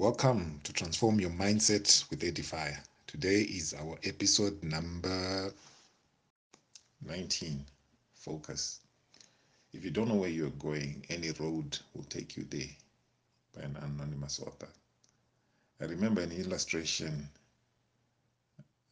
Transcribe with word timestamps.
Welcome 0.00 0.62
to 0.64 0.72
Transform 0.72 1.20
Your 1.20 1.28
Mindset 1.28 2.08
with 2.08 2.20
Edifier. 2.20 2.78
Today 3.06 3.42
is 3.42 3.74
our 3.74 3.98
episode 4.02 4.62
number 4.62 5.52
19 7.04 7.66
Focus. 8.14 8.80
If 9.74 9.84
you 9.84 9.90
don't 9.90 10.08
know 10.08 10.14
where 10.14 10.30
you're 10.30 10.48
going, 10.58 11.04
any 11.10 11.32
road 11.32 11.78
will 11.94 12.04
take 12.04 12.38
you 12.38 12.44
there 12.44 12.70
by 13.54 13.60
an 13.60 13.76
anonymous 13.76 14.40
author. 14.40 14.70
I 15.82 15.84
remember 15.84 16.22
an 16.22 16.32
illustration 16.32 17.28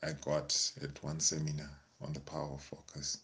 I 0.02 0.12
got 0.12 0.72
at 0.82 1.02
one 1.02 1.20
seminar 1.20 1.70
on 2.02 2.12
the 2.12 2.20
power 2.20 2.52
of 2.52 2.62
focus. 2.62 3.16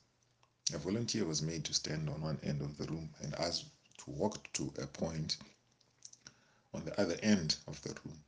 A 0.72 0.78
volunteer 0.78 1.26
was 1.26 1.42
made 1.42 1.66
to 1.66 1.74
stand 1.74 2.08
on 2.08 2.22
one 2.22 2.38
end 2.44 2.62
of 2.62 2.78
the 2.78 2.86
room 2.86 3.10
and 3.20 3.34
asked 3.34 3.66
to 3.98 4.10
walk 4.10 4.50
to 4.54 4.72
a 4.80 4.86
point 4.86 5.36
on 6.74 6.84
the 6.84 7.00
other 7.00 7.16
end 7.22 7.56
of 7.68 7.80
the 7.82 7.94
room. 8.04 8.18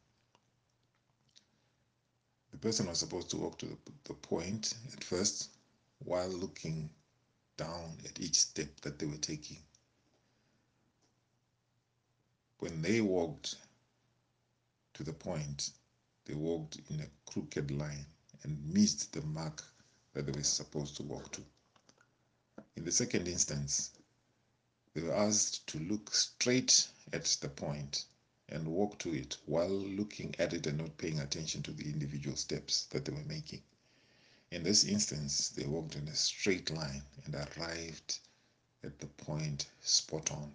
The 2.52 2.58
person 2.58 2.86
was 2.86 2.98
supposed 2.98 3.28
to 3.30 3.36
walk 3.36 3.58
to 3.58 3.66
the, 3.66 3.76
the 4.04 4.14
point 4.14 4.74
at 4.92 5.02
first 5.02 5.50
while 5.98 6.28
looking 6.28 6.88
down 7.56 7.98
at 8.04 8.20
each 8.20 8.36
step 8.40 8.80
that 8.82 8.98
they 8.98 9.06
were 9.06 9.16
taking. 9.16 9.58
When 12.60 12.80
they 12.80 13.00
walked 13.00 13.56
to 14.94 15.02
the 15.02 15.12
point, 15.12 15.70
they 16.24 16.34
walked 16.34 16.78
in 16.88 17.00
a 17.00 17.30
crooked 17.30 17.70
line 17.70 18.06
and 18.42 18.72
missed 18.72 19.12
the 19.12 19.22
mark 19.22 19.62
that 20.14 20.24
they 20.24 20.32
were 20.32 20.44
supposed 20.44 20.96
to 20.96 21.02
walk 21.02 21.32
to. 21.32 21.42
In 22.76 22.84
the 22.84 22.92
second 22.92 23.26
instance, 23.26 23.90
they 24.94 25.02
were 25.02 25.14
asked 25.14 25.66
to 25.68 25.78
look 25.80 26.14
straight 26.14 26.88
at 27.12 27.24
the 27.40 27.48
point 27.48 28.06
and 28.48 28.66
walk 28.66 28.98
to 28.98 29.12
it 29.12 29.36
while 29.46 29.68
looking 29.68 30.34
at 30.38 30.52
it 30.52 30.66
and 30.66 30.78
not 30.78 30.96
paying 30.98 31.18
attention 31.18 31.62
to 31.62 31.72
the 31.72 31.84
individual 31.84 32.36
steps 32.36 32.84
that 32.86 33.04
they 33.04 33.12
were 33.12 33.24
making. 33.24 33.62
In 34.52 34.62
this 34.62 34.84
instance, 34.84 35.48
they 35.48 35.66
walked 35.66 35.96
in 35.96 36.06
a 36.08 36.14
straight 36.14 36.70
line 36.70 37.02
and 37.24 37.34
arrived 37.34 38.20
at 38.84 38.98
the 39.00 39.06
point 39.06 39.66
spot 39.80 40.30
on. 40.30 40.52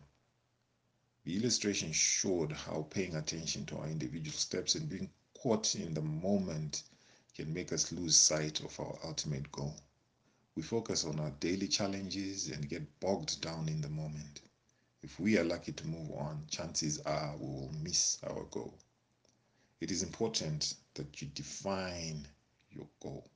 The 1.26 1.36
illustration 1.36 1.92
showed 1.92 2.52
how 2.52 2.84
paying 2.90 3.16
attention 3.16 3.66
to 3.68 3.78
our 3.78 3.88
individual 3.88 4.38
steps 4.38 4.76
and 4.76 4.90
being 4.90 5.10
caught 5.38 5.76
in 5.76 5.94
the 5.94 6.02
moment 6.02 6.84
can 7.36 7.54
make 7.54 7.74
us 7.74 7.92
lose 7.92 8.16
sight 8.16 8.62
of 8.62 8.80
our 8.80 8.98
ultimate 9.04 9.52
goal. 9.52 9.76
We 10.56 10.64
focus 10.64 11.04
on 11.06 11.20
our 11.20 11.32
daily 11.40 11.68
challenges 11.68 12.48
and 12.48 12.70
get 12.70 13.00
bogged 13.00 13.42
down 13.42 13.70
in 13.70 13.82
the 13.82 13.90
moment. 13.90 14.42
If 15.04 15.20
we 15.20 15.38
are 15.40 15.44
lucky 15.44 15.72
to 15.72 15.88
move 15.88 16.12
on, 16.12 16.46
chances 16.48 17.00
are 17.00 17.36
we 17.38 17.48
will 17.48 17.74
miss 17.82 18.20
our 18.24 18.44
goal. 18.52 18.78
It 19.80 19.90
is 19.90 20.04
important 20.04 20.76
that 20.94 21.22
you 21.22 21.28
define 21.30 22.28
your 22.70 22.88
goal 23.02 23.28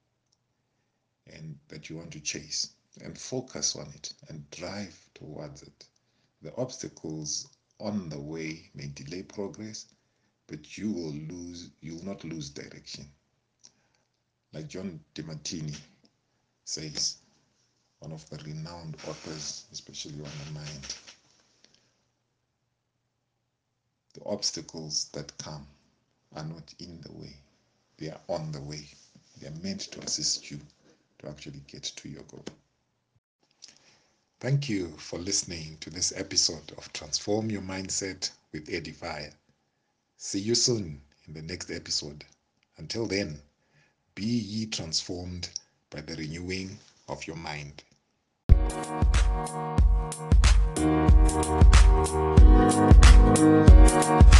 and 1.25 1.57
that 1.69 1.89
you 1.89 1.95
want 1.97 2.11
to 2.11 2.19
chase 2.19 2.75
and 3.01 3.17
focus 3.17 3.75
on 3.75 3.87
it 3.95 4.13
and 4.29 4.47
drive 4.51 4.95
towards 5.15 5.63
it. 5.63 5.87
The 6.43 6.55
obstacles 6.55 7.47
on 7.79 8.09
the 8.09 8.21
way 8.21 8.69
may 8.75 8.87
delay 8.87 9.23
progress, 9.23 9.87
but 10.47 10.77
you 10.77 10.91
will 10.91 11.13
lose 11.13 11.71
you 11.81 11.95
will 11.95 12.05
not 12.05 12.23
lose 12.23 12.51
direction. 12.51 13.09
Like 14.53 14.67
John 14.67 14.99
DeMartini 15.15 15.75
says, 16.63 17.17
one 17.99 18.11
of 18.11 18.29
the 18.29 18.37
renowned 18.45 18.95
authors, 19.07 19.65
especially 19.71 20.13
on 20.13 20.31
the 20.45 20.51
mind. 20.51 20.95
The 24.15 24.23
obstacles 24.25 25.09
that 25.11 25.37
come 25.37 25.67
are 26.33 26.45
not 26.45 26.73
in 26.79 27.01
the 27.01 27.11
way, 27.11 27.35
they 27.97 28.09
are 28.09 28.21
on 28.29 28.53
the 28.53 28.61
way. 28.61 28.87
They 29.37 29.47
are 29.47 29.61
meant 29.61 29.81
to 29.91 29.99
assist 29.99 30.49
you 30.49 30.61
to 31.19 31.27
actually 31.27 31.61
get 31.67 31.83
to 31.83 32.07
your 32.07 32.23
goal. 32.23 32.45
Thank 34.39 34.69
you 34.69 34.95
for 34.97 35.19
listening 35.19 35.75
to 35.81 35.89
this 35.89 36.13
episode 36.15 36.71
of 36.77 36.93
Transform 36.93 37.49
Your 37.51 37.61
Mindset 37.61 38.31
with 38.53 38.67
Edifier. 38.67 39.33
See 40.15 40.39
you 40.39 40.55
soon 40.55 41.01
in 41.27 41.33
the 41.33 41.41
next 41.41 41.69
episode. 41.69 42.23
Until 42.77 43.07
then, 43.07 43.41
be 44.15 44.23
ye 44.23 44.65
transformed 44.67 45.49
by 45.89 45.99
the 45.99 46.15
renewing 46.15 46.79
of 47.09 47.27
your 47.27 47.35
mind. 47.35 47.83
Thank 52.75 54.33
you. 54.33 54.34